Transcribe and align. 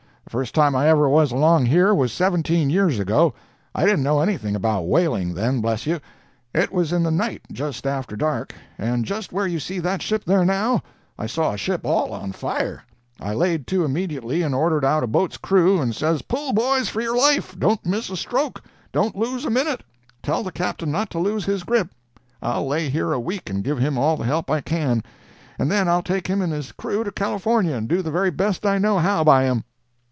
The 0.25 0.37
first 0.37 0.55
time 0.55 0.77
I 0.77 0.87
ever 0.87 1.09
was 1.09 1.33
along 1.33 1.65
here 1.65 1.93
was 1.93 2.13
seventeen 2.13 2.69
years 2.69 2.99
ago. 2.99 3.33
I 3.75 3.83
didn't 3.83 4.03
know 4.03 4.21
anything 4.21 4.55
about 4.55 4.83
whaling 4.83 5.33
then, 5.33 5.59
bless 5.59 5.85
you. 5.85 5.99
It 6.53 6.71
was 6.71 6.93
in 6.93 7.03
the 7.03 7.11
night, 7.11 7.41
just 7.51 7.85
after 7.85 8.15
dark, 8.15 8.55
and 8.77 9.03
just 9.03 9.33
where 9.33 9.45
you 9.47 9.59
see 9.59 9.79
that 9.79 10.01
ship 10.01 10.23
there 10.23 10.45
now, 10.45 10.83
I 11.19 11.25
saw 11.25 11.51
a 11.51 11.57
ship 11.57 11.81
all 11.83 12.13
on 12.13 12.31
fire! 12.31 12.81
I 13.19 13.33
laid 13.33 13.67
to 13.67 13.83
immediately 13.83 14.41
and 14.41 14.55
ordered 14.55 14.85
out 14.85 15.03
a 15.03 15.07
boat's 15.07 15.35
crew, 15.35 15.81
and 15.81 15.93
says, 15.93 16.21
'Pull, 16.21 16.53
boys, 16.53 16.87
for 16.87 17.01
your 17.01 17.17
life! 17.17 17.59
Don't 17.59 17.85
miss 17.85 18.09
a 18.09 18.15
stroke—don't 18.15 19.13
you 19.15 19.21
lose 19.21 19.43
a 19.43 19.49
minute! 19.49 19.83
Tell 20.23 20.43
the 20.43 20.51
Captain 20.53 20.91
not 20.93 21.09
to 21.09 21.19
lose 21.19 21.43
his 21.43 21.63
grip. 21.63 21.89
I'll 22.41 22.65
lay 22.65 22.87
here 22.87 23.11
a 23.11 23.19
week 23.19 23.49
and 23.49 23.65
give 23.65 23.79
him 23.79 23.97
all 23.97 24.15
the 24.15 24.23
help 24.23 24.49
I 24.49 24.61
can, 24.61 25.03
and 25.59 25.69
then 25.69 25.89
I'll 25.89 26.03
take 26.03 26.27
him 26.27 26.41
and 26.41 26.53
his 26.53 26.71
crew 26.71 27.03
to 27.03 27.11
California, 27.11 27.75
and 27.75 27.89
do 27.89 28.01
the 28.01 28.11
very 28.11 28.31
best 28.31 28.65
I 28.65 28.77
know 28.77 28.97
how 28.99 29.25
by 29.25 29.43
'em.' 29.45 29.65